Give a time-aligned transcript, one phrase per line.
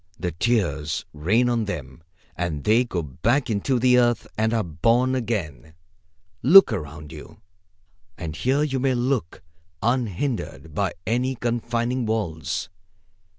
[0.19, 2.01] The tears rain on them,
[2.35, 5.75] and they go back into the earth and are born again.
[6.41, 7.39] Look around you,
[8.17, 9.43] as here you may look,
[9.83, 12.67] unhindered by any confining walls.